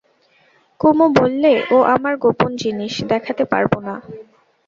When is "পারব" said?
3.45-3.73